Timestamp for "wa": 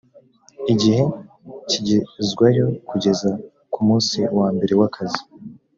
4.37-4.47